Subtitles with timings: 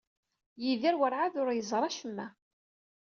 [0.63, 2.27] Yidir werɛad ur yeẓri acemma.